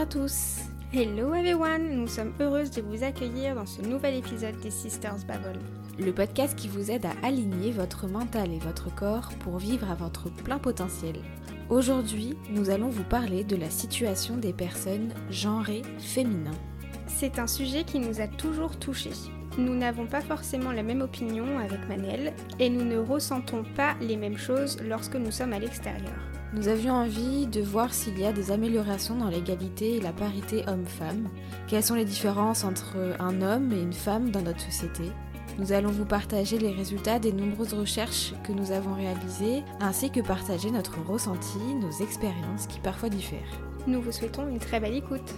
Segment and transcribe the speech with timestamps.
[0.00, 0.60] À tous
[0.94, 5.58] Hello everyone, nous sommes heureuses de vous accueillir dans ce nouvel épisode des Sisters Babble.
[5.98, 9.94] Le podcast qui vous aide à aligner votre mental et votre corps pour vivre à
[9.94, 11.16] votre plein potentiel.
[11.68, 16.56] Aujourd'hui, nous allons vous parler de la situation des personnes genrées féminins.
[17.06, 19.12] C'est un sujet qui nous a toujours touchés.
[19.58, 24.16] Nous n'avons pas forcément la même opinion avec Manel et nous ne ressentons pas les
[24.16, 26.29] mêmes choses lorsque nous sommes à l'extérieur.
[26.52, 30.64] Nous avions envie de voir s'il y a des améliorations dans l'égalité et la parité
[30.66, 31.28] homme-femme,
[31.68, 35.04] quelles sont les différences entre un homme et une femme dans notre société?
[35.58, 40.20] Nous allons vous partager les résultats des nombreuses recherches que nous avons réalisées, ainsi que
[40.20, 43.60] partager notre ressenti, nos expériences qui parfois diffèrent.
[43.86, 45.34] Nous vous souhaitons une très belle écoute.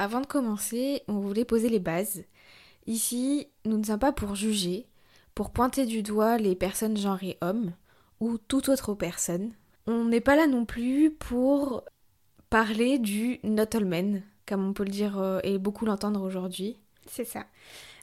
[0.00, 2.24] Avant de commencer, on voulait poser les bases.
[2.86, 4.86] Ici, nous ne sommes pas pour juger,
[5.34, 7.74] pour pointer du doigt les personnes genrées hommes
[8.18, 9.52] ou toute autre personne.
[9.86, 11.84] On n'est pas là non plus pour
[12.48, 16.78] parler du not all men, comme on peut le dire euh, et beaucoup l'entendre aujourd'hui.
[17.04, 17.44] C'est ça.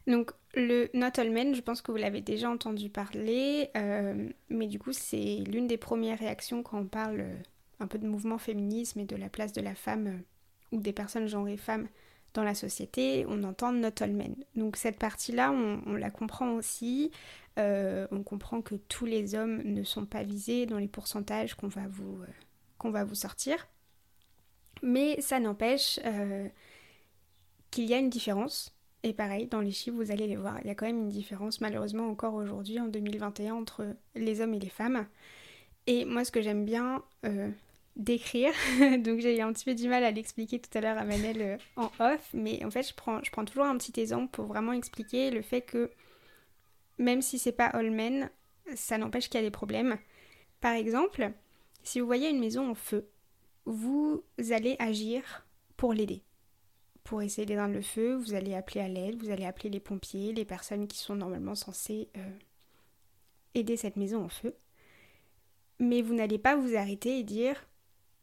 [0.05, 4.67] Donc le not all men, je pense que vous l'avez déjà entendu parler, euh, mais
[4.67, 7.35] du coup c'est l'une des premières réactions quand on parle euh,
[7.79, 10.21] un peu de mouvement féminisme et de la place de la femme
[10.71, 11.87] ou des personnes genrées femmes
[12.33, 14.35] dans la société, on entend not all men.
[14.55, 17.11] Donc cette partie-là, on, la comprend aussi.
[17.57, 21.67] Euh, on comprend que tous les hommes ne sont pas visés dans les pourcentages qu'on
[21.67, 22.21] va vous,
[22.83, 23.67] euh, sortir.
[24.83, 26.47] Mais ça n'empêche euh,
[27.71, 28.75] qu'il y a une différence.
[29.01, 31.09] Et pareil, dans les chiffres, vous allez les voir, il y a quand même une
[31.09, 35.07] différence, malheureusement encore aujourd'hui, en 2021, entre les hommes et les femmes.
[35.87, 37.03] Et moi, ce que j'aime bien
[37.97, 38.53] d'écrire,
[38.99, 41.41] donc j'ai eu un petit peu du mal à l'expliquer tout à l'heure à Manel
[41.41, 44.45] euh, en off, mais en fait je prends, je prends toujours un petit exemple pour
[44.45, 45.91] vraiment expliquer le fait que
[46.99, 48.29] même si c'est pas all men,
[48.75, 49.97] ça n'empêche qu'il y a des problèmes.
[50.61, 51.31] Par exemple,
[51.83, 53.09] si vous voyez une maison en feu,
[53.65, 56.23] vous allez agir pour l'aider.
[57.03, 60.33] Pour essayer d'éteindre le feu, vous allez appeler à l'aide, vous allez appeler les pompiers,
[60.33, 62.37] les personnes qui sont normalement censées euh,
[63.53, 64.55] aider cette maison en feu.
[65.79, 67.67] Mais vous n'allez pas vous arrêter et dire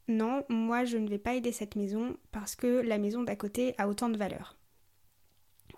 [0.07, 3.73] non, moi je ne vais pas aider cette maison parce que la maison d'à côté
[3.77, 4.57] a autant de valeur.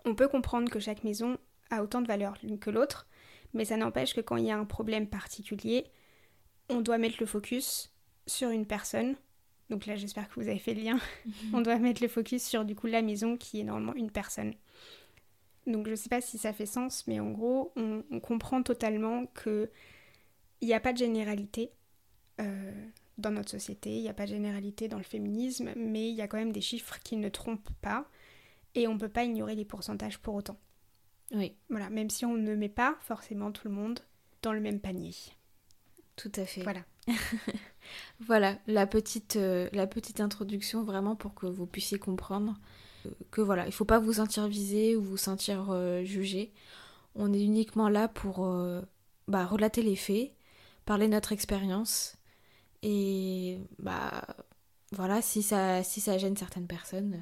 [0.05, 1.37] On peut comprendre que chaque maison
[1.69, 3.07] a autant de valeur l'une que l'autre,
[3.53, 5.85] mais ça n'empêche que quand il y a un problème particulier,
[6.69, 7.93] on doit mettre le focus
[8.25, 9.15] sur une personne.
[9.69, 10.99] Donc là, j'espère que vous avez fait le lien.
[11.53, 14.53] on doit mettre le focus sur du coup la maison qui est normalement une personne.
[15.65, 19.25] Donc je ne sais pas si ça fait sens, mais en gros, on, comprend totalement
[19.27, 19.69] que
[20.61, 21.71] il n'y a pas de généralité.
[22.39, 22.87] Euh,
[23.17, 26.21] dans notre société, il n'y a pas de généralité dans le féminisme, mais il y
[26.21, 28.07] a quand même des chiffres qui ne trompent pas
[28.75, 30.57] et on ne peut pas ignorer les pourcentages pour autant.
[31.33, 31.55] Oui.
[31.69, 33.99] Voilà, même si on ne met pas forcément tout le monde
[34.41, 35.13] dans le même panier.
[36.15, 36.61] Tout à fait.
[36.61, 36.83] Voilà.
[38.19, 42.59] voilà, la petite, euh, la petite introduction vraiment pour que vous puissiez comprendre
[43.05, 46.53] euh, que voilà, il ne faut pas vous sentir visé ou vous sentir euh, jugé.
[47.15, 48.47] On est uniquement là pour
[49.27, 50.33] bah, relater les faits,
[50.85, 52.16] parler de notre expérience
[52.83, 54.25] et bah
[54.91, 57.21] voilà, si ça, si ça gêne certaines personnes,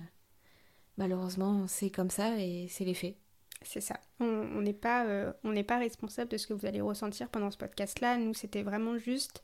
[0.98, 3.16] malheureusement c'est comme ça et c'est les faits.
[3.62, 4.00] C'est ça.
[4.20, 7.58] On n'est pas, euh, on pas responsable de ce que vous allez ressentir pendant ce
[7.58, 8.18] podcast-là.
[8.18, 9.44] Nous, c'était vraiment juste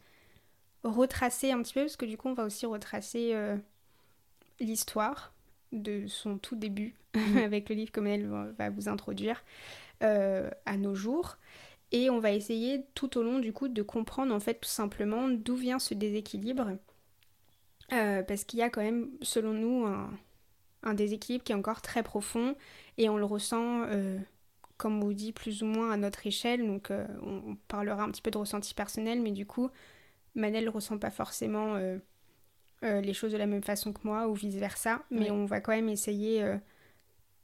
[0.84, 3.58] retracer un petit peu, parce que du coup, on va aussi retracer euh,
[4.60, 5.34] l'histoire
[5.72, 6.96] de son tout début,
[7.44, 8.28] avec le livre comme elle
[8.58, 9.44] va vous introduire,
[10.04, 11.38] euh, à nos jours.
[11.92, 15.28] Et on va essayer tout au long du coup de comprendre en fait tout simplement
[15.28, 16.78] d'où vient ce déséquilibre.
[17.94, 19.86] Euh, parce qu'il y a quand même, selon nous,
[20.84, 22.56] un, déséquilibre qui est encore très profond
[22.98, 24.18] et on le ressent, euh,
[24.78, 26.66] comme on vous dit, plus ou moins à notre échelle.
[26.66, 29.70] Donc euh, on, parlera un petit peu de ressenti personnel, mais du coup,
[30.36, 31.78] Manel ne ressent pas forcément
[32.82, 35.04] les choses de la même façon que moi ou vice-versa.
[35.12, 36.42] Mais on va quand même essayer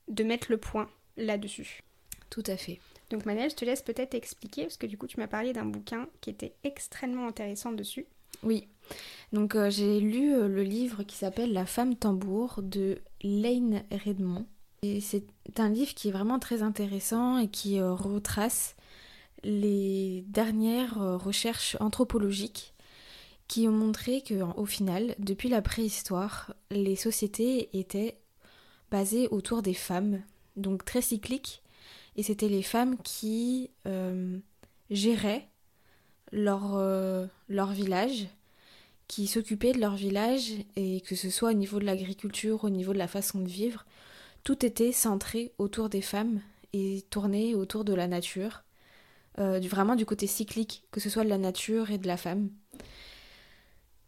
[0.07, 1.83] de mettre le point là-dessus.
[2.29, 2.79] Tout à fait.
[3.09, 5.65] Donc Manel, je te laisse peut-être expliquer, parce que du coup tu m'as parlé d'un
[5.65, 8.06] bouquin qui était extrêmement intéressant dessus.
[8.44, 8.68] Oui,
[9.33, 14.45] donc euh, j'ai lu euh, le livre qui s'appelle La femme tambour de Lane Redmond.
[14.83, 15.25] Et c'est
[15.57, 18.75] un livre qui est vraiment très intéressant et qui euh, retrace
[19.44, 22.74] les dernières recherches anthropologiques
[23.48, 28.18] qui ont montré qu'au final, depuis la préhistoire, les sociétés étaient
[28.92, 30.21] basées autour des femmes,
[30.57, 31.62] donc très cycliques,
[32.17, 34.39] et c'était les femmes qui euh,
[34.89, 35.47] géraient
[36.31, 38.27] leur, euh, leur village,
[39.07, 42.91] qui s'occupaient de leur village, et que ce soit au niveau de l'agriculture, au niveau
[42.91, 43.85] de la façon de vivre.
[44.43, 46.41] tout était centré autour des femmes
[46.73, 48.63] et tourné autour de la nature,
[49.39, 52.49] euh, vraiment du côté cyclique, que ce soit de la nature et de la femme.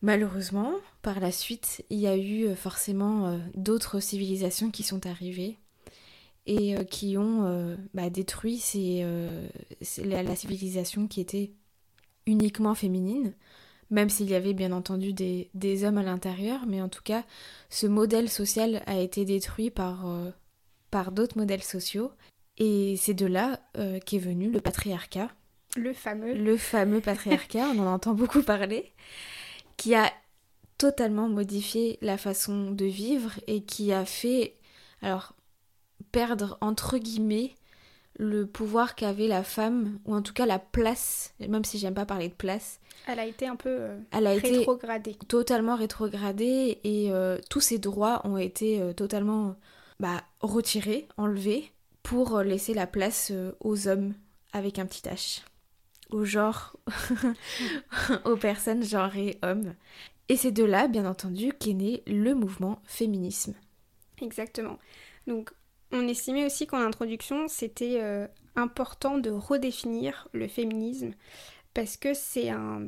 [0.01, 5.57] Malheureusement, par la suite, il y a eu forcément d'autres civilisations qui sont arrivées
[6.51, 8.61] et qui ont bah, détruit
[10.03, 11.51] la, civilisation qui était
[12.25, 13.33] uniquement féminine,
[13.91, 17.23] même s'il y avait bien entendu des, hommes à l'intérieur, mais en tout cas,
[17.69, 20.05] ce modèle social a été détruit par,
[20.89, 22.11] par d'autres modèles sociaux
[22.59, 25.29] et c'est de là euh, qu'est venu le patriarcat.
[25.77, 26.33] Le fameux.
[26.33, 28.91] Le fameux patriarcat, on en entend beaucoup parler,
[29.77, 30.11] qui a
[30.77, 34.55] totalement modifié la façon de vivre et qui a fait,
[35.01, 35.33] alors,
[36.11, 37.55] perdre entre guillemets
[38.17, 42.05] le pouvoir qu'avait la femme, ou en tout cas la place, même si j'aime pas
[42.05, 42.81] parler de place.
[43.07, 45.11] Elle a été un peu euh, Elle a rétrogradée.
[45.11, 49.55] Été totalement rétrogradée et euh, tous ses droits ont été totalement
[49.99, 51.71] bah, retirés, enlevés
[52.03, 54.13] pour laisser la place euh, aux hommes
[54.51, 55.43] avec un petit H,
[56.09, 56.75] au genre,
[58.25, 59.75] aux personnes genrées hommes.
[60.27, 63.53] Et c'est de là, bien entendu, qu'est né le mouvement féminisme.
[64.21, 64.79] Exactement.
[65.27, 65.51] Donc,
[65.91, 71.11] on estimait aussi qu'en introduction, c'était euh, important de redéfinir le féminisme
[71.73, 72.87] parce que c'est un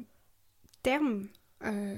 [0.84, 1.28] terme
[1.64, 1.96] euh,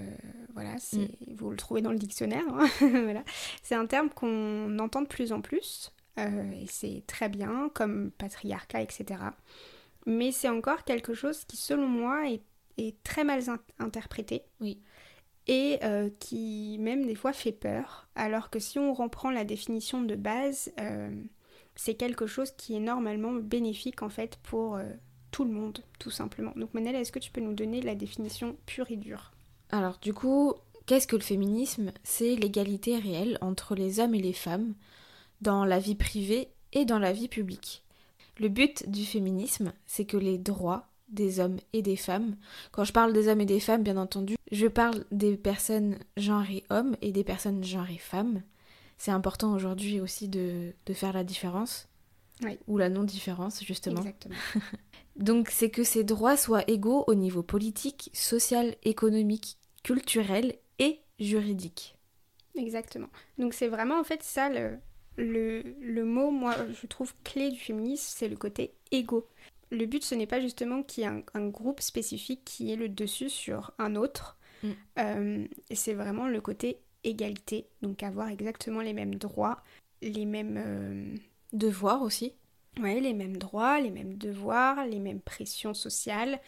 [0.54, 1.06] voilà, mm.
[1.36, 2.44] vous le trouvez dans le dictionnaire.
[2.50, 3.24] Hein, voilà.
[3.62, 8.12] C'est un terme qu'on entend de plus en plus, euh, et c'est très bien, comme
[8.12, 9.22] patriarcat, etc.
[10.06, 12.42] Mais c'est encore quelque chose qui, selon moi, est,
[13.04, 13.42] très mal
[13.80, 14.44] interprété.
[14.60, 14.80] Oui.
[15.48, 18.08] Et euh, qui, même des fois, fait peur.
[18.16, 21.14] Alors que si on reprend la définition de base, euh,
[21.76, 24.80] c'est quelque chose qui est normalement bénéfique, en fait, pour
[25.32, 26.54] tout le monde, tout simplement.
[26.56, 29.34] Donc, Manel, est-ce que tu peux nous donner la définition pure et dure?
[29.70, 30.54] Alors, du coup,
[30.86, 31.92] qu'est-ce que le féminisme?
[32.04, 34.76] C'est l'égalité réelle entre les hommes et les femmes
[35.42, 37.84] dans la vie privée et dans la vie publique.
[38.38, 42.36] Le but du féminisme, c'est que les droits des hommes et des femmes,
[42.72, 46.64] quand je parle des hommes et des femmes, bien entendu, je parle des personnes genrées
[46.70, 48.42] hommes et des personnes genrées femmes.
[48.98, 51.88] C'est important aujourd'hui aussi de, faire la différence.
[52.68, 54.02] Ou la non-différence, justement.
[54.02, 54.36] Exactement.
[55.16, 61.96] Donc c'est que ces droits soient égaux au niveau politique, social, économique, culturel et juridique.
[62.56, 63.08] Exactement.
[63.38, 64.80] Donc c'est vraiment en fait ça le,
[65.18, 69.28] le, mot, moi, je trouve clé du féminisme, c'est le côté égo.
[69.74, 72.88] Le but, ce n'est pas justement qu'il y ait un, groupe spécifique qui ait le
[72.88, 74.38] dessus sur un autre.
[74.64, 74.70] Mm.
[75.00, 79.62] Euh, c'est vraiment le côté égalité, donc avoir exactement les mêmes droits,
[80.02, 80.58] les mêmes...
[80.58, 81.16] Euh,
[81.54, 82.34] devoirs aussi.
[82.82, 86.40] Oui, les mêmes droits, les mêmes devoirs, les mêmes pressions sociales,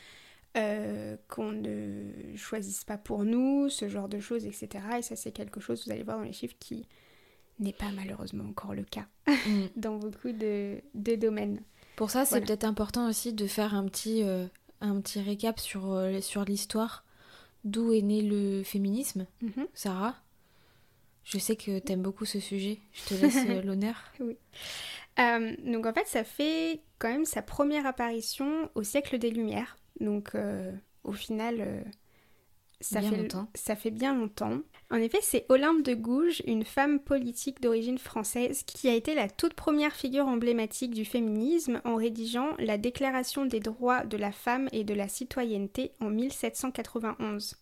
[0.58, 4.84] euh, qu'on ne choisisse pas pour nous, ce genre de choses, etc.
[4.98, 6.88] Et ça, c'est quelque chose, vous allez voir dans les chiffres, qui,
[7.60, 9.66] n'est pas malheureusement encore le cas mm.
[9.78, 11.62] dans beaucoup de, domaines.
[11.96, 14.46] Pour ça, c'est peut-être important aussi de faire un petit, euh,
[14.82, 17.04] un petit récap sur, euh, sur l'histoire
[17.64, 19.26] d'où est né le féminisme.
[19.42, 19.68] Mhm.
[19.74, 20.16] Sarah,
[21.24, 22.80] je sais que tu aimes beaucoup ce sujet.
[22.94, 23.96] Je te laisse euh, l'honneur.
[24.20, 24.38] Oui.
[25.66, 29.78] donc en fait, ça fait quand même sa première apparition au siècle des Lumières.
[30.00, 30.36] Donc
[31.04, 31.86] au final,
[32.82, 34.60] ça, fait, ça fait bien longtemps.
[34.92, 39.30] En effet, c'est Olympe de Gouges, une femme politique d'origine française, qui a été la
[39.30, 44.70] toute première figure emblématique du féminisme en rédigeant la Déclaration des droits de la femme
[44.72, 47.56] et de la citoyenneté en 1791.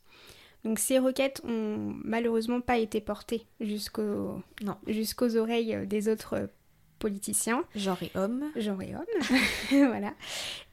[0.63, 4.41] Donc ces requêtes ont malheureusement pas été portées jusqu'aux
[5.35, 6.49] oreilles des autres
[7.03, 7.65] politicien.
[7.75, 8.45] Genre et homme.
[8.55, 9.03] Genre et homme,
[9.89, 10.13] voilà.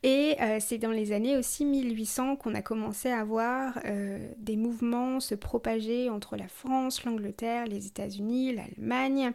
[0.05, 4.57] Et euh, c'est dans les années aussi 1800 qu'on a commencé à voir euh, des
[4.57, 9.33] mouvements se propager entre la France, l'Angleterre, les États-Unis, l'Allemagne,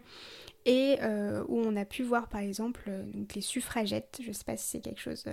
[0.65, 4.55] et euh, où on a pu voir par exemple donc les suffragettes, je sais pas
[4.55, 5.25] si c'est quelque chose...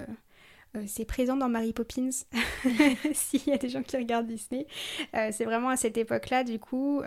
[0.86, 2.10] c'est présent dans Mary Poppins,
[3.12, 4.66] s'il y a des gens qui regardent Disney.
[5.12, 7.02] c'est vraiment à cette époque-là, du coup,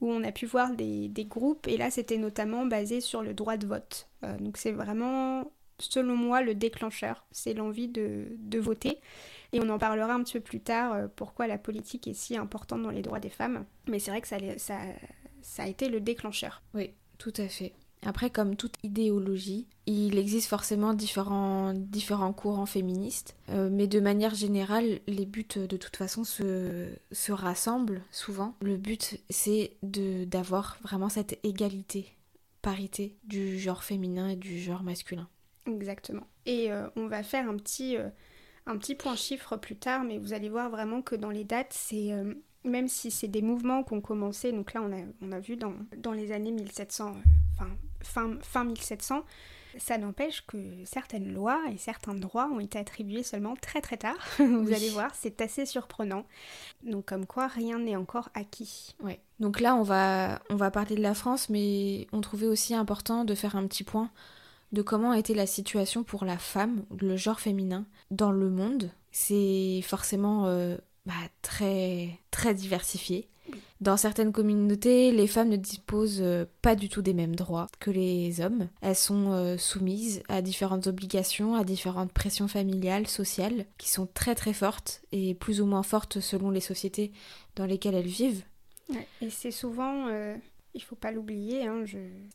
[0.00, 3.56] où on a pu voir des, groupes, et là c'était notamment basé sur le droit
[3.56, 4.08] de vote.
[4.24, 8.98] Euh, donc c'est vraiment, selon moi, le déclencheur, c'est l'envie de, voter.
[9.52, 12.36] Et on en parlera un petit peu plus tard, euh, pourquoi la politique est si
[12.36, 13.64] importante dans les droits des femmes.
[13.88, 14.36] Mais c'est vrai que ça,
[15.58, 16.62] a été le déclencheur.
[16.74, 17.72] Oui, tout à fait.
[18.04, 24.34] Après, comme toute idéologie, il existe forcément différents, différents courants féministes, euh, mais de manière
[24.34, 28.54] générale, les buts de toute façon se, se rassemblent souvent.
[28.60, 32.14] Le but, c'est d'avoir vraiment cette égalité,
[32.62, 35.28] parité du genre féminin et du genre masculin.
[35.66, 36.26] Exactement.
[36.46, 38.08] Et euh, on va faire un petit, euh,
[38.66, 41.72] un petit point chiffre plus tard, mais vous allez voir vraiment que dans les dates,
[41.72, 42.12] c'est
[42.64, 45.56] même si c'est des mouvements qui ont commencé, donc là on a, on a vu
[45.56, 47.14] dans, dans les années 1700,
[47.54, 47.70] enfin
[48.02, 49.24] fin, fin 1700.
[49.78, 54.16] Ça n'empêche que certaines lois et certains droits ont été attribués seulement très très tard.
[54.38, 56.24] Vous allez voir, c'est assez surprenant.
[56.82, 58.96] Donc comme quoi, rien n'est encore acquis.
[59.02, 59.20] Ouais.
[59.40, 63.24] Donc là, on va, on va parler de la France, mais on trouvait aussi important
[63.24, 64.10] de faire un petit point
[64.72, 68.90] de comment était la situation pour la femme, le genre féminin, dans le monde.
[69.12, 70.76] C'est forcément euh,
[71.06, 73.28] bah, très, très diversifié.
[73.80, 77.92] Dans certaines communautés, les femmes ne disposent euh, pas du tout des mêmes droits que
[77.92, 78.68] les hommes.
[78.80, 84.34] Elles sont euh, soumises à différentes obligations, à différentes pressions familiales, sociales, qui sont très
[84.34, 87.12] très fortes et plus ou moins fortes selon les sociétés
[87.54, 88.42] dans lesquelles elles vivent.
[89.22, 90.34] et c'est souvent, euh,
[90.74, 91.84] il faut pas l'oublier, hein,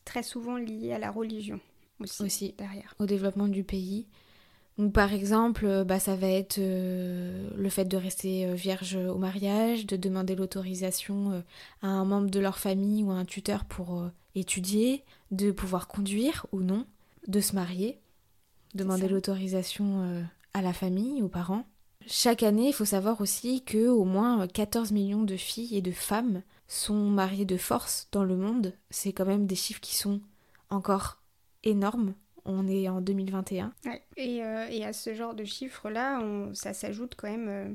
[0.06, 1.60] très souvent lié à la religion
[2.00, 2.96] aussi, aussi derrière.
[3.00, 4.08] Au développement du pays.
[4.78, 8.96] Donc, par exemple, euh, bah, ça va être euh, le fait de rester euh, vierge
[8.96, 11.44] au mariage, de demander l'autorisation
[11.82, 16.48] à un membre de leur famille ou à un tuteur pour étudier, de pouvoir conduire
[16.52, 16.86] ou non,
[17.28, 18.00] de se marier,
[18.74, 21.66] demander l'autorisation à la famille, aux parents.
[22.08, 25.92] Chaque année, il faut savoir aussi que au moins 14 millions de filles et de
[25.92, 28.74] femmes sont mariées de force dans le monde.
[28.90, 30.22] C'est quand même des chiffres qui sont
[30.70, 31.22] encore
[31.64, 32.14] énormes
[32.46, 33.74] on est en 2021.
[34.18, 36.22] Et, euh, et, à ce genre de chiffres-là,
[36.54, 37.74] ça s'ajoute quand même euh,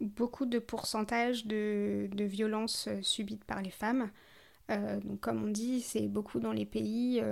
[0.00, 4.10] beaucoup de pourcentage de, de violences euh, subies par les femmes.
[4.68, 7.22] donc comme on dit, c'est beaucoup dans les pays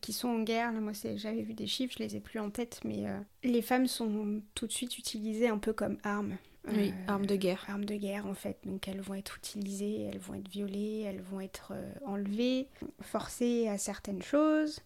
[0.00, 0.72] qui sont en guerre.
[0.72, 3.06] Là, moi, j'avais vu des chiffres, je les ai plus en tête, mais
[3.42, 6.36] les femmes sont tout de suite utilisées un peu comme armes.
[6.68, 7.64] Oui, armes de guerre.
[7.68, 8.58] Armes de guerre, en fait.
[8.66, 11.72] Donc elles vont être utilisées, elles vont être violées, elles vont être
[12.04, 12.68] enlevées,
[13.00, 14.82] forcées à certaines choses.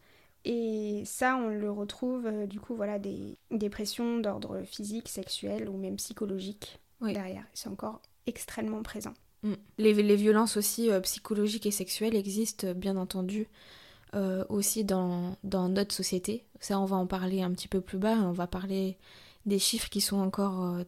[0.49, 3.37] Et ça, on le retrouve, euh, du coup, voilà, des,
[3.69, 7.43] pressions d'ordre physique, sexuel ou même psychologique derrière.
[7.53, 9.13] C'est encore extrêmement présent.
[9.43, 9.55] Mm.
[9.79, 13.49] Les, les, violences aussi euh, psychologiques et sexuelles existent, bien entendu,
[14.15, 16.45] euh, aussi dans, dans, notre société.
[16.61, 18.15] Ça, on va en parler un petit peu plus bas.
[18.15, 18.99] On va parler
[19.47, 20.79] des chiffres qui sont encore,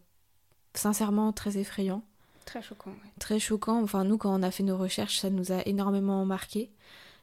[0.75, 2.05] sincèrement, très effrayants.
[2.45, 2.95] Très choquants.
[3.19, 3.83] Très choquants.
[3.83, 6.71] Enfin, nous, quand on a fait nos recherches, ça nous a énormément marqué.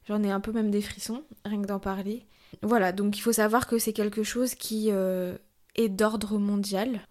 [0.07, 2.25] J'en ai un peu même des frissons, rien que d'en parler.
[2.61, 5.37] Voilà, donc il faut savoir que c'est quelque chose qui euh,
[5.75, 7.01] est d'ordre mondial.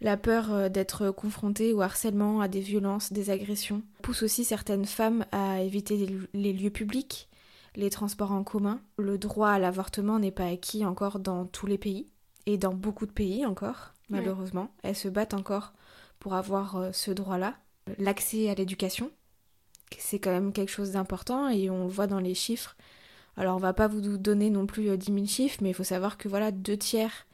[0.00, 4.84] La peur euh, d'être confrontée au harcèlement, à des violences, des agressions, pousse aussi certaines
[4.84, 7.28] femmes à éviter les, lieux publics,
[7.76, 8.80] les transports en commun.
[8.98, 12.08] Le droit à l'avortement n'est pas acquis encore dans tous les pays,
[12.46, 14.70] et dans beaucoup de pays encore, malheureusement.
[14.82, 15.72] Elles se battent encore
[16.18, 17.54] pour avoir euh, ce droit-là.
[17.98, 19.10] L'accès à l'éducation,
[19.98, 22.76] c'est quand même quelque chose d'important et on le voit dans les chiffres.
[23.36, 25.84] Alors on va pas vous donner non plus 10 euh, 000 chiffres, mais il faut
[25.84, 27.26] savoir que voilà, deux tiers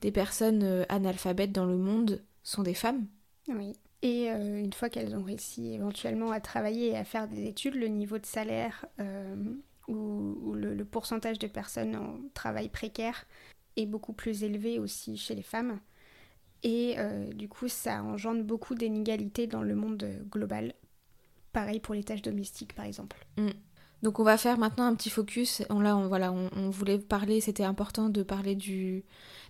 [0.00, 3.06] des personnes euh, analphabètes dans le monde sont des femmes.
[3.48, 3.72] Oui.
[4.02, 7.74] Et euh, une fois qu'elles ont réussi éventuellement à travailler et à faire des études,
[7.74, 8.86] le niveau de salaire
[9.88, 13.26] ou, le, pourcentage de personnes en travail précaire
[13.76, 15.80] est beaucoup plus élevé aussi chez les femmes.
[16.62, 16.96] Et
[17.34, 20.74] du coup, ça engendre beaucoup d'inégalités dans le monde global
[21.52, 23.16] Pareil pour les tâches domestiques, par exemple.
[23.36, 23.50] Mm.
[24.02, 25.62] Donc on va faire maintenant un petit focus.
[25.70, 29.04] On, là, on, voilà, on, voulait parler, c'était important de parler du,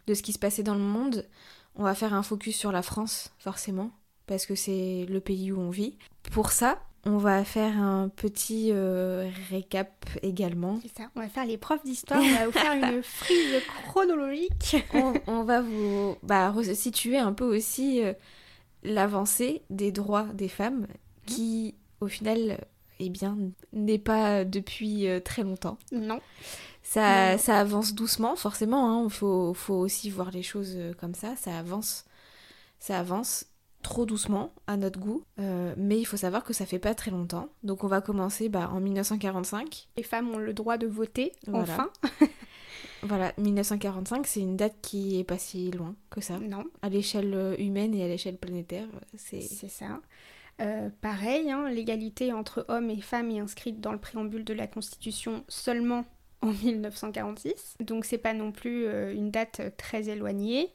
[0.07, 1.27] de ce qui se passait dans le monde.
[1.75, 3.91] On va faire un focus sur la France, forcément,
[4.27, 5.99] parce que c'est le pays où on vit.
[6.33, 10.79] Pour ça, on va faire un petit euh, récap également.
[10.83, 14.77] C'est ça, on va faire les profs d'histoire, on va vous faire une frise chronologique.
[15.27, 18.15] on, va vous bah, situer un peu aussi euh,
[18.83, 20.87] l'avancée des droits des femmes
[21.27, 22.59] qui au final,
[23.01, 23.37] eh bien,
[23.73, 25.79] n'est pas depuis euh, très longtemps.
[25.93, 26.21] Non.
[26.83, 29.03] Ça, ça avance doucement, forcément.
[29.03, 29.09] Il hein.
[29.09, 31.37] faut, faut, aussi voir les choses euh, comme ça.
[31.37, 32.07] Ça avance,
[32.79, 33.47] ça avance
[33.83, 37.11] trop doucement à notre goût, euh, mais il faut savoir que ça fait pas très
[37.11, 37.49] longtemps.
[37.63, 39.89] Donc on va commencer bah, en 1945.
[39.97, 41.91] Les femmes ont le droit de voter, enfin.
[43.03, 46.39] voilà, 1945, c'est une date qui est pas si loin que ça.
[46.39, 46.65] Non.
[46.83, 49.43] À l'échelle humaine et à l'échelle planétaire, c'est.
[49.43, 50.01] C'est ça.
[50.61, 54.67] Euh, pareil, hein, l'égalité entre hommes et femmes est inscrite dans le préambule de la
[54.67, 56.05] Constitution seulement
[56.43, 60.73] en 1946, donc c'est pas non plus euh, une date très éloignée.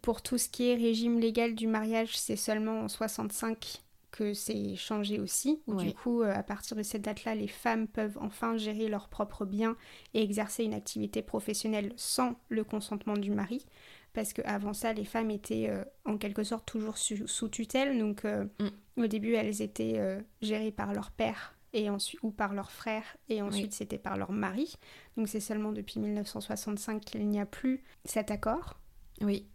[0.00, 4.76] Pour tout ce qui est régime légal du mariage, c'est seulement en 65 que c'est
[4.76, 5.62] changé aussi.
[5.66, 9.44] Du coup, euh, à partir de cette date-là, les femmes peuvent enfin gérer leurs propres
[9.44, 9.76] biens
[10.14, 13.64] et exercer une activité professionnelle sans le consentement du mari
[14.12, 17.98] parce qu'avant ça, les femmes étaient euh, en quelque sorte toujours sous tutelle.
[17.98, 19.02] Donc, euh, mm.
[19.02, 23.02] au début, elles étaient euh, gérées par leur père et ensuite, ou par leur frère,
[23.30, 24.74] et ensuite c'était par leur mari.
[25.16, 28.78] Donc, c'est seulement depuis 1965 qu'il n'y a plus cet accord.
[29.22, 29.46] Oui.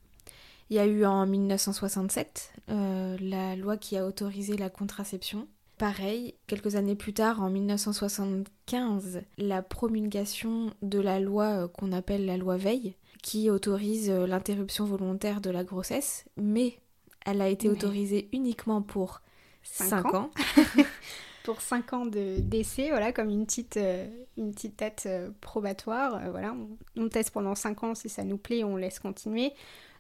[0.72, 5.48] Il y a eu en 1967 la loi qui a autorisé la contraception.
[5.78, 12.38] Pareil, quelques années plus tard, en 1975, la promulgation de la loi qu'on appelle la
[12.38, 16.80] loi Veil, qui autorise euh, l'interruption volontaire de la grossesse, mais
[17.26, 19.22] elle a été autorisée uniquement pour
[19.64, 20.32] 5 ans.
[21.44, 24.08] pour 5 ans de décès, voilà, comme une petite, euh,
[24.38, 25.08] une petite date
[25.42, 26.30] probatoire.
[26.32, 29.54] voilà, on, on, teste pendant 5 ans, si ça nous plaît, on laisse continuer.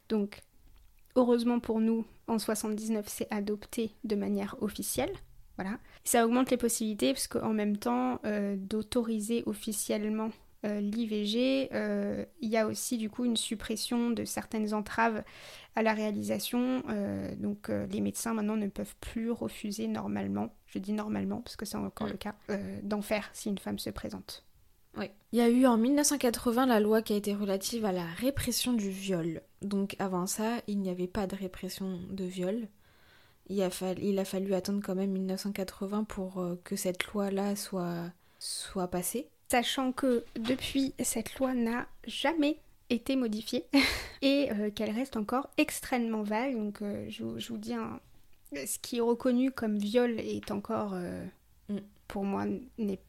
[0.09, 0.41] Donc,
[1.15, 5.11] heureusement pour nous, en 79, c'est adopté de manière officielle.
[5.57, 5.79] Voilà.
[6.03, 10.29] Ça augmente les possibilités parce qu'en même temps euh, d'autoriser officiellement
[10.65, 15.23] euh, l'IVG, euh, il y a aussi du coup une suppression de certaines entraves
[15.75, 16.81] à la réalisation.
[17.37, 21.77] donc les médecins maintenant ne peuvent plus refuser normalement, je dis normalement parce que c'est
[21.77, 22.33] encore le cas,
[22.81, 24.43] d'en faire si une femme se présente.
[24.97, 25.11] Oui.
[25.31, 28.73] Il y a eu en 1980 la loi qui a été relative à la répression
[28.73, 29.43] du viol.
[29.61, 32.67] Donc avant ça, il n'y avait pas de répression de viol
[33.49, 37.55] il a, fallu, il a fallu attendre quand même 1980 pour euh, que cette loi-là
[37.55, 39.29] soit, soit passée.
[39.49, 43.65] Sachant que depuis, cette loi n'a jamais été modifiée
[44.21, 46.55] et euh, qu'elle reste encore extrêmement vague.
[46.55, 47.73] Donc euh, je, vous dis,
[48.53, 50.95] ce qui est reconnu comme viol est encore,
[51.69, 51.77] mm.
[52.07, 52.45] pour moi,
[52.77, 52.99] n'est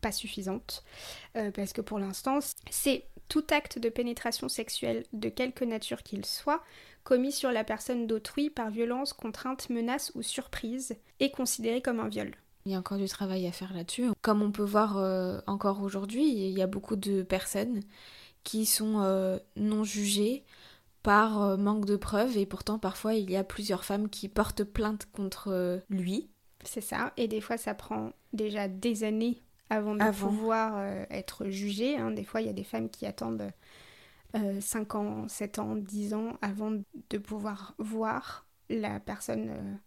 [0.00, 0.84] pas suffisante.
[1.34, 2.38] parce que pour l'instant,
[2.70, 6.62] c'est tout acte de pénétration sexuelle de quelque nature qu'il soit
[7.04, 12.08] commis sur la personne d'autrui par violence, contrainte, menace ou surprise est considéré comme un
[12.08, 12.34] viol.
[12.66, 14.10] Il y a encore du travail à faire là-dessus.
[14.20, 17.80] Comme on peut voir euh, encore aujourd'hui, il y a beaucoup de personnes
[18.44, 20.44] qui sont euh, non jugées
[21.02, 24.64] par euh, manque de preuves et pourtant parfois il y a plusieurs femmes qui portent
[24.64, 26.28] plainte contre lui.
[26.64, 31.96] C'est ça, et des fois ça prend déjà des années avant de pouvoir être jugée.
[31.96, 32.10] Hein.
[32.10, 33.50] Des fois il y a des femmes qui attendent
[34.34, 39.78] 5 euh, ans, 7 ans, 10 ans avant de pouvoir voir la personne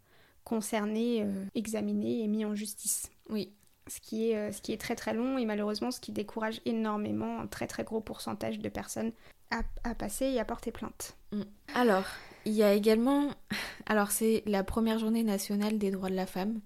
[0.46, 3.12] euh, concernée, euh, examinée et mise en justice.
[3.30, 3.52] Oui.
[3.88, 7.42] Ce qui, est, ce qui est très très long et malheureusement ce qui décourage énormément
[7.42, 9.12] un très très gros pourcentage de personnes
[9.52, 9.62] à,
[9.94, 11.18] passer et à porter plainte.
[11.34, 11.42] Mm.
[11.76, 12.06] Alors,
[12.46, 13.32] il y a également,
[13.86, 16.62] alors c'est la première journée nationale des droits de la femme.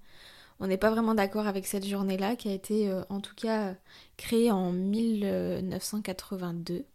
[0.60, 3.74] On n'est pas vraiment d'accord avec cette journée-là qui a été en tout cas
[4.16, 6.86] créée en 1982.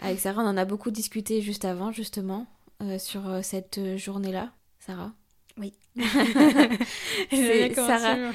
[0.00, 2.46] Avec Sarah, on en a beaucoup discuté juste avant, justement,
[2.82, 4.52] euh, sur euh, cette euh, journée-là.
[4.80, 5.12] Sarah?
[5.56, 5.72] Oui.
[7.74, 8.32] Sarah,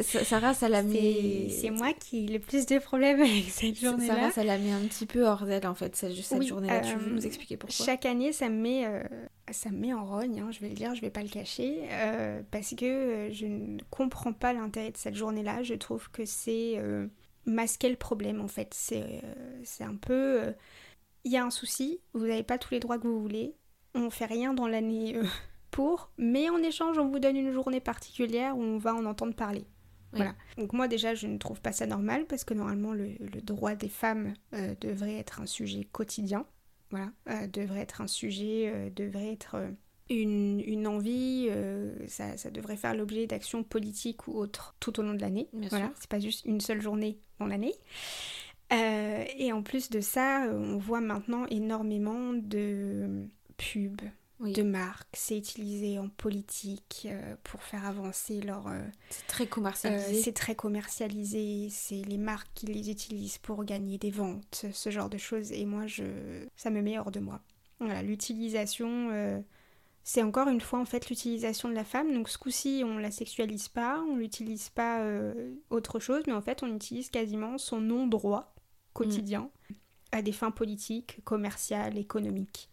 [0.00, 1.50] Sarah, ça l'a mis.
[1.50, 4.14] C'est moi qui ai le plus de problèmes avec cette journée-là.
[4.14, 6.80] Sarah, ça l'a mis un petit peu hors d'elle, en fait, cette, cette journée-là.
[6.80, 7.86] tu veux nous expliquer pourquoi?
[7.86, 8.86] Chaque année, ça me met,
[9.50, 11.88] ça me met en rogne, hein, je vais le dire, je vais pas le cacher,
[12.50, 15.62] parce que je ne comprends pas l'intérêt de cette journée-là.
[15.62, 16.78] Je trouve que c'est
[17.46, 18.74] masquer le problème, en fait.
[18.74, 20.52] C'est un peu
[21.24, 23.54] il y a un souci, vous n'avez pas tous les droits que vous voulez,
[23.94, 25.24] on fait rien dans l'année euh,
[25.70, 29.34] pour, mais en échange, on vous donne une journée particulière où on va en entendre
[29.34, 29.64] parler.
[30.12, 30.34] Voilà.
[30.58, 33.88] Donc moi déjà, je ne trouve pas ça normal parce que normalement le, droit des
[33.88, 36.46] femmes euh, devrait être un sujet quotidien.
[36.90, 39.56] Voilà, euh, devrait être un sujet, devrait être
[40.08, 41.48] une, une, envie,
[42.08, 45.48] ça, ça, devrait faire l'objet d'actions politiques ou autres tout au long de l'année.
[45.52, 47.74] Voilà, c'est pas juste une seule journée dans l'année.
[48.72, 54.02] Euh, et en plus de ça, on voit maintenant énormément de pubs,
[54.40, 55.08] de marques.
[55.12, 58.66] C'est utilisé en politique euh, pour faire avancer leur.
[58.68, 60.22] Euh, c'est très commercialisé.
[60.22, 61.68] c'est très commercialisé.
[61.70, 65.52] C'est les marques qui les utilisent pour gagner des ventes, ce genre de choses.
[65.52, 66.04] Et moi, je,
[66.56, 67.40] ça me met hors de moi.
[67.78, 69.42] Voilà, l'utilisation.
[70.04, 72.12] c'est encore une fois en fait l'utilisation de la femme.
[72.12, 75.02] Donc ce coup-ci, on la sexualise pas, on n'utilise pas
[75.70, 78.54] autre chose, mais en fait on utilise quasiment son nom droit
[78.92, 79.50] quotidien
[80.12, 82.68] à des fins politiques, commerciales, économiques.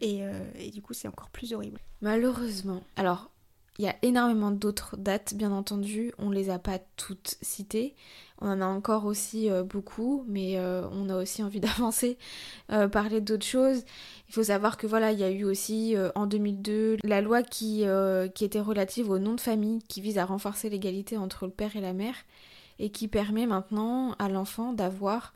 [0.00, 1.80] Et, euh, et, du coup, c'est encore plus horrible.
[2.00, 2.82] Malheureusement.
[2.96, 3.30] Alors,
[3.78, 6.12] il y a énormément d'autres dates, bien entendu.
[6.18, 7.94] On les a pas toutes citées.
[8.42, 12.18] On en a encore aussi euh, beaucoup, mais euh, on a aussi envie d'avancer,
[12.92, 13.84] parler d'autres choses.
[14.28, 17.84] Il faut savoir que voilà, il y a eu aussi en 2002 la loi qui,
[18.34, 21.74] qui était relative au nom de famille, qui vise à renforcer l'égalité entre le père
[21.74, 22.14] et la mère,
[22.78, 25.34] et qui permet maintenant à l'enfant d'avoir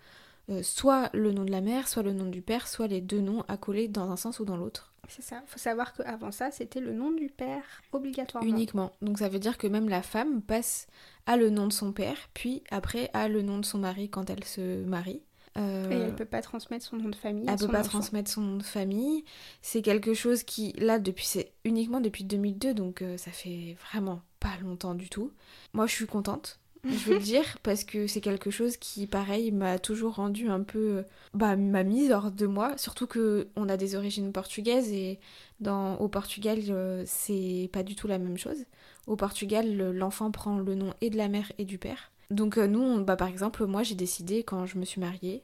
[0.50, 3.20] euh, soit le nom de la mère, soit le nom du père, soit les deux
[3.20, 4.92] noms accolés dans un sens ou dans l'autre.
[5.08, 5.42] C'est ça.
[5.46, 8.48] Il faut savoir qu'avant ça, c'était le nom du père obligatoirement.
[8.48, 8.92] Uniquement.
[9.02, 10.86] Donc ça veut dire que même la femme passe
[11.26, 14.30] à le nom de son père, puis après à le nom de son mari quand
[14.30, 15.22] elle se marie.
[15.56, 15.90] Euh...
[15.90, 17.46] Et elle peut pas transmettre son nom de famille.
[17.48, 19.24] Elle peut pas transmettre son nom de famille.
[19.62, 24.22] C'est quelque chose qui, là, depuis, c'est uniquement depuis 2002, donc euh, ça fait vraiment
[24.40, 25.32] pas longtemps du tout.
[25.72, 29.52] Moi, je suis contente je veux le dire, parce que c'est quelque chose qui, pareil,
[29.52, 31.04] m'a toujours rendu un peu.
[31.32, 32.76] Bah, m'a mise hors de moi.
[32.76, 35.18] Surtout que on a des origines portugaises et
[35.60, 38.64] dans, au Portugal, euh, c'est pas du tout la même chose.
[39.06, 42.12] Au Portugal, l'enfant prend le nom et de la mère et du père.
[42.30, 45.42] Donc, euh, nous, bah, par exemple, moi, j'ai décidé, quand je me suis mariée,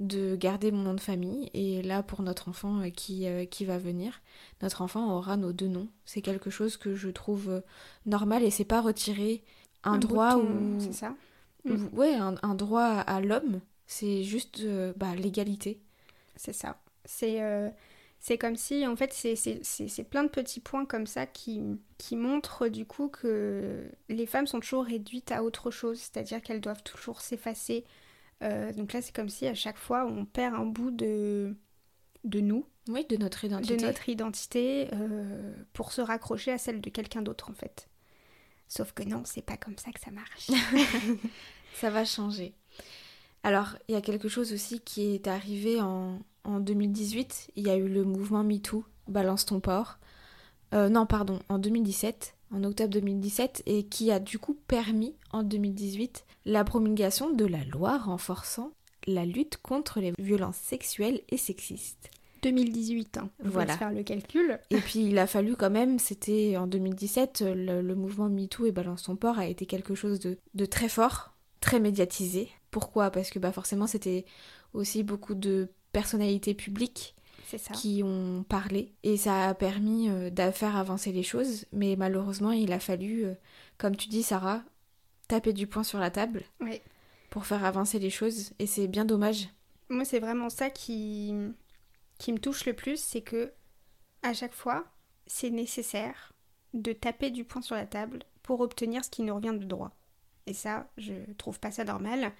[0.00, 1.48] de garder mon nom de famille.
[1.54, 4.20] Et là, pour notre enfant euh, qui, qui va venir,
[4.60, 5.88] notre enfant aura nos deux noms.
[6.04, 7.62] C'est quelque chose que je trouve
[8.06, 9.42] normal et c'est pas retirer
[9.84, 11.14] un, droit ou c'est ça?
[11.64, 11.88] mm.
[11.92, 13.60] ouais un, droit à l'homme
[13.92, 15.78] c'est juste euh, bah, l'égalité.
[16.36, 16.80] C'est ça.
[17.04, 17.68] C'est euh,
[18.20, 21.60] c'est comme si en fait c'est plein de petits points comme ça qui,
[21.98, 25.98] qui montrent du coup que les femmes sont toujours réduites à autre chose.
[25.98, 27.84] C'est-à-dire qu'elles doivent toujours s'effacer.
[28.42, 31.54] Euh, donc là c'est comme si à chaque fois on perd un bout de
[32.24, 32.64] de nous.
[32.88, 33.76] Oui de notre identité.
[33.76, 34.88] De notre identité
[35.72, 37.88] pour se raccrocher à celle de quelqu'un d'autre en fait
[38.74, 40.50] Sauf que non, c'est pas comme ça que ça marche.
[41.74, 42.54] ça va changer.
[43.42, 47.50] Alors, il y a quelque chose aussi qui est arrivé en, 2018.
[47.56, 49.98] Il y a eu le mouvement MeToo, Balance ton port.
[50.72, 55.42] Euh, non, pardon, en 2017, en octobre 2017, et qui a du coup permis en
[55.42, 58.72] 2018 la promulgation de la loi renforçant
[59.06, 62.10] la lutte contre les violences sexuelles et sexistes.
[62.42, 63.30] 2018, hein.
[63.42, 63.76] voilà.
[63.76, 64.58] faire le calcul.
[64.70, 69.04] Et puis il a fallu quand même, c'était en 2017, le, mouvement MeToo et Balance
[69.04, 72.48] ton port a été quelque chose de, très fort, très médiatisé.
[72.70, 73.10] Pourquoi?
[73.10, 74.24] Parce que bah, forcément c'était
[74.74, 77.14] aussi beaucoup de personnalités publiques
[77.74, 81.66] qui ont parlé et ça a permis euh, de faire avancer les choses.
[81.72, 83.34] Mais malheureusement il a fallu, euh,
[83.78, 84.62] comme tu dis Sarah,
[85.28, 86.42] taper du poing sur la table
[87.30, 89.48] pour faire avancer les choses et c'est bien dommage.
[89.90, 91.34] Moi c'est vraiment ça qui
[92.22, 93.52] qui me touche le plus, c'est que
[94.22, 94.84] à chaque fois,
[95.26, 96.32] c'est nécessaire
[96.72, 99.90] de taper du poing sur la table pour obtenir ce qui nous revient de droit.
[100.46, 102.32] Et ça, je trouve pas ça normal.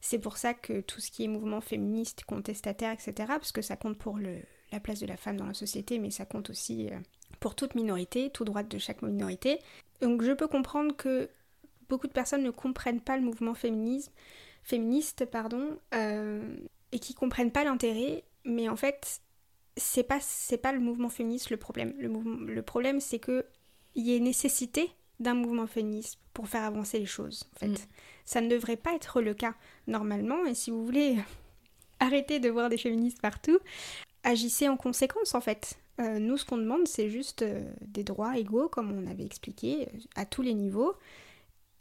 [0.00, 3.76] C'est pour ça que tout ce qui est mouvement féministe, contestataire, etc., parce que ça
[3.76, 6.98] compte pour la place de la femme dans la société, mais ça compte aussi euh,
[7.38, 9.60] pour toute minorité, tout droit de chaque minorité.
[10.00, 11.30] Donc je peux comprendre que
[11.88, 14.10] beaucoup de personnes ne comprennent pas le mouvement féministe,
[15.30, 16.56] pardon, euh,
[16.90, 19.20] et qui comprennent pas l'intérêt mais en fait,
[19.76, 21.94] c'est pas, c'est pas le mouvement féministe le problème.
[21.98, 22.08] Le,
[22.52, 23.46] le problème, c'est que
[23.94, 27.44] il y ait nécessité d'un mouvement féministe pour faire avancer les choses.
[27.56, 27.76] En fait, mm.
[28.24, 29.54] ça ne devrait pas être le cas
[29.86, 30.44] normalement.
[30.46, 31.16] Et si vous voulez
[32.00, 33.58] arrêter de voir des féministes partout,
[34.24, 35.34] agissez en conséquence.
[35.34, 39.10] En fait, euh, nous, ce qu'on demande, c'est juste euh, des droits égaux, comme on
[39.10, 40.94] avait expliqué, euh, à tous les niveaux.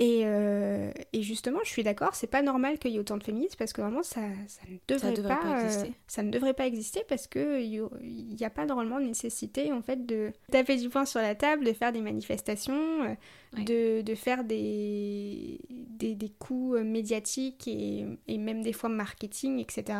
[0.01, 3.57] Euh, et, justement, je suis d'accord, c'est pas normal qu'il y ait autant de féministes
[3.57, 5.93] parce que vraiment ça, ça ne devrait, pas, euh, exister.
[6.07, 10.05] ça ne devrait pas exister parce que il n'y a pas normalement nécessité en fait
[10.05, 13.17] de taper du poing sur la table, de faire des manifestations,
[13.57, 19.99] euh, de, faire des, des, coups médiatiques et, et, même des fois marketing, etc.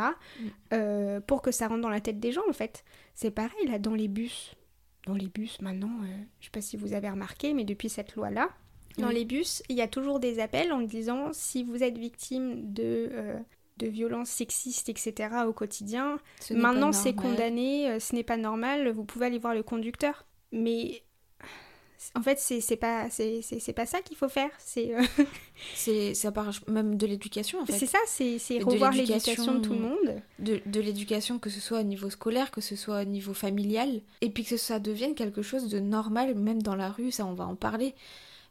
[0.72, 1.20] Mm.
[1.28, 2.86] pour que ça rentre dans la tête des gens en fait.
[3.16, 4.56] C'est pareil là dans les bus.
[5.08, 5.92] Dans les bus maintenant,
[6.40, 8.50] je sais pas si vous avez remarqué, mais depuis cette loi là
[9.00, 12.74] dans les bus, il y a toujours des appels en disant si vous êtes victime
[12.74, 13.40] de, euh,
[13.78, 15.30] de violences sexistes, etc.
[15.48, 16.20] au quotidien,
[16.52, 20.26] maintenant c'est condamné, euh, ce n'est pas normal, vous pouvez aller voir le conducteur.
[20.52, 21.04] Mais
[22.16, 24.52] en fait, c'est pas, c'est pas ça qu'il faut faire.
[24.58, 27.74] C'est euh, ça part même de l'éducation, en fait.
[27.74, 30.22] C'est ça, c'est revoir l'éducation de tout le monde.
[30.40, 34.02] De, de l'éducation, que ce soit au niveau scolaire, que ce soit au niveau familial,
[34.22, 37.34] et puis que ça devienne quelque chose de normal, même dans la rue, ça on
[37.34, 37.94] va en parler.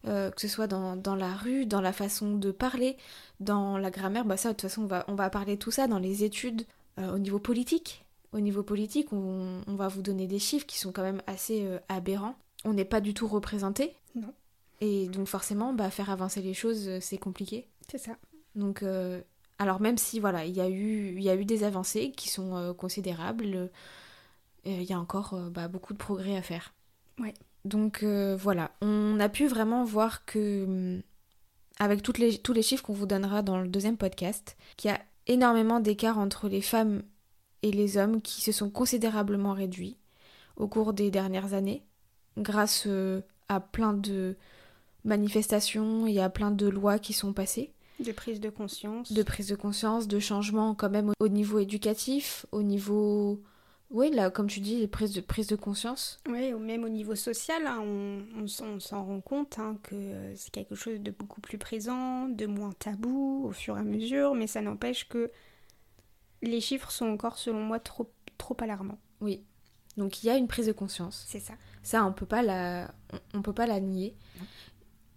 [0.07, 2.97] Euh, que ce soit dans, la rue, dans la façon de parler,
[3.41, 5.89] dans la grammaire, bah ça de toute façon on va, on va parler tout ça
[5.89, 6.67] dans les études
[6.99, 8.05] euh, au niveau politique.
[8.33, 11.79] Au niveau politique, on, va vous donner des chiffres qui sont quand même assez euh,
[11.89, 12.37] aberrants.
[12.65, 13.93] On n'est pas du tout représenté.
[14.15, 14.33] Non.
[14.81, 17.67] Et donc forcément, bah, faire avancer les choses, c'est compliqué.
[17.91, 18.13] C'est ça.
[18.55, 18.85] Donc,
[19.59, 22.29] alors même si voilà, il y, a eu, il y a eu des avancées qui
[22.29, 23.71] sont considérables,
[24.65, 26.75] il y a encore bah, beaucoup de progrès à faire.
[27.19, 27.35] Ouais.
[27.69, 31.03] Donc euh, voilà, on a pu vraiment voir que, hum,
[31.79, 34.95] avec toutes les, tous les chiffres qu'on vous donnera dans le deuxième podcast, qu'il y
[34.95, 37.03] a énormément d'écart entre les femmes
[37.63, 39.99] et les hommes qui se sont considérablement réduits
[40.57, 41.85] au cours des dernières années,
[42.39, 44.37] grâce euh, à plein de
[45.05, 47.73] manifestations et à plein de lois qui sont passées.
[48.01, 49.13] De prise de conscience.
[49.13, 53.43] De prise de conscience, de changements quand même au niveau éducatif, au niveau
[53.91, 56.21] oui, là, comme tu dis, prise de, prise de conscience.
[56.29, 57.81] Oui, même au niveau social, hein,
[58.37, 58.47] on,
[58.81, 63.47] s'en rend compte hein, que c'est quelque chose de beaucoup plus présent, de moins tabou
[63.47, 65.31] au fur et à mesure, mais ça n'empêche que
[66.43, 69.01] les chiffres sont encore, selon moi, trop, trop alarmants.
[69.23, 69.43] Oui.
[69.97, 71.25] Donc il y a une prise de conscience.
[71.27, 71.55] C'est ça.
[71.83, 72.93] Ça, on peut pas la,
[73.33, 74.15] on, peut pas la nier.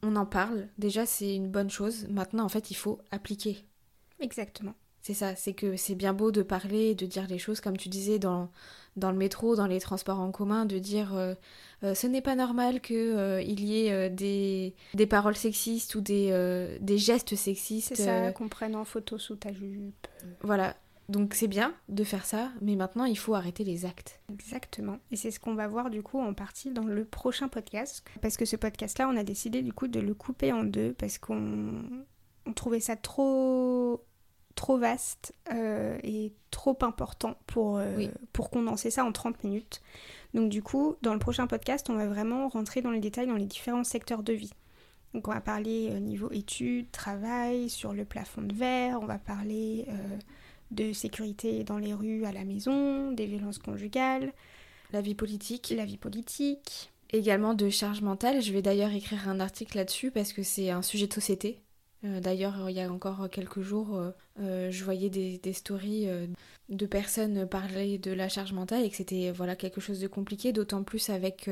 [0.02, 0.70] on en parle.
[0.78, 2.08] Déjà, c'est une bonne chose.
[2.08, 3.66] Maintenant, en fait, il faut appliquer.
[4.20, 4.74] Exactement.
[5.02, 7.90] C'est ça, c'est que c'est bien beau de parler, de dire les choses, comme tu
[7.90, 8.50] disais dans,
[8.98, 11.34] dans le métro, dans les transports en commun, de dire euh,
[11.84, 16.78] euh, ce n'est pas normal qu'il euh, y ait des, des paroles sexistes ou des,
[16.80, 17.96] des gestes sexistes.
[17.96, 20.08] C'est ça, qu'on prenne en photo sous ta jupe.
[20.42, 20.76] Voilà,
[21.10, 24.22] donc c'est bien de faire ça, mais maintenant il faut arrêter les actes.
[24.32, 24.98] Exactement.
[25.12, 28.06] Et c'est ce qu'on va voir du coup en partie dans le prochain podcast.
[28.22, 31.18] Parce que ce podcast-là, on a décidé du coup de le couper en deux parce
[31.18, 31.84] qu'on
[32.46, 34.06] on trouvait ça trop
[34.56, 39.82] trop vaste euh, et trop important pour, euh, pour condenser ça en 30 minutes.
[40.34, 43.36] Donc du coup, dans le prochain podcast, on va vraiment rentrer dans les détails dans
[43.36, 44.54] les différents secteurs de vie.
[45.14, 49.18] Donc on va parler euh, niveau études, travail, sur le plafond de verre, on va
[49.18, 49.86] parler
[50.72, 54.32] de sécurité dans les rues, à la maison, des violences conjugales,
[54.94, 58.42] la vie politique, la vie politique, également de charge mentale.
[58.42, 61.60] Je vais d'ailleurs écrire un article là-dessus parce que c'est un sujet de société.
[62.04, 66.08] Euh, d'ailleurs, il y a encore quelques jours, euh, euh, je voyais des, stories
[66.70, 70.54] de personnes parler de la charge mentale et que c'était voilà quelque chose de compliqué,
[70.54, 71.50] d'autant plus avec,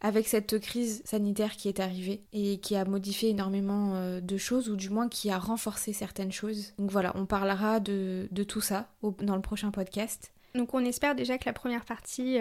[0.00, 4.76] avec cette crise sanitaire qui est arrivée et qui a modifié énormément de choses ou
[4.76, 6.72] du moins qui a renforcé certaines choses.
[6.78, 8.88] Donc voilà, on parlera de, tout ça
[9.20, 10.32] dans le prochain podcast.
[10.54, 12.38] Donc on espère déjà que la première partie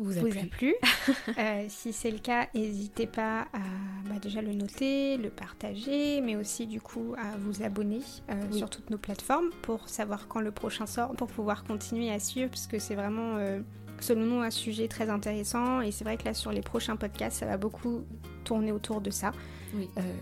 [0.00, 0.74] vous a plu.
[1.38, 3.60] Euh, si c'est le cas, n'hésitez pas à
[4.08, 8.68] bah, déjà le noter, le partager, mais aussi du coup à vous abonner euh, sur
[8.68, 12.66] toutes nos plateformes pour savoir quand le prochain sort, pour pouvoir continuer à suivre, parce
[12.66, 13.60] que c'est vraiment, euh,
[14.00, 15.80] selon nous, un sujet très intéressant.
[15.80, 18.04] Et c'est vrai que là, sur les prochains podcasts, ça va beaucoup
[18.44, 19.32] tourner autour de ça.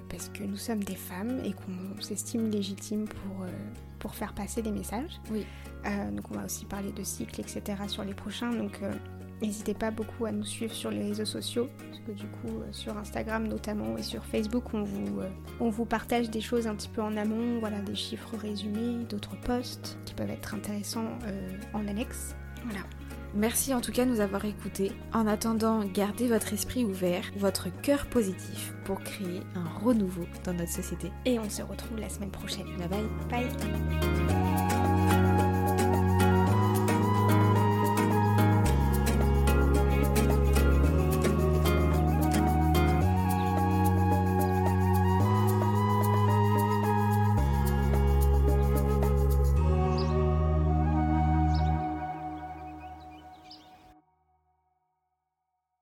[0.08, 3.46] parce que nous sommes des femmes et qu'on s'estime légitime pour,
[3.98, 5.20] pour faire passer des messages.
[5.30, 5.44] Oui.
[6.12, 7.62] donc on va aussi parler de cycles, etc.
[7.88, 8.52] sur les prochains.
[8.52, 8.80] Donc
[9.42, 12.72] N'hésitez pas beaucoup à nous suivre sur les réseaux sociaux, parce que du coup, euh,
[12.72, 15.28] sur Instagram notamment et sur Facebook, on vous, euh,
[15.60, 19.38] on vous partage des choses un petit peu en amont, voilà, des chiffres résumés, d'autres
[19.40, 22.34] posts qui peuvent être intéressants euh, en annexe.
[22.64, 22.80] Voilà.
[23.34, 24.90] Merci en tout cas de nous avoir écoutés.
[25.12, 30.72] En attendant, gardez votre esprit ouvert, votre cœur positif pour créer un renouveau dans notre
[30.72, 31.12] société.
[31.26, 32.66] Et on se retrouve la semaine prochaine.
[32.78, 33.46] Bye bye.
[33.46, 34.47] Bye.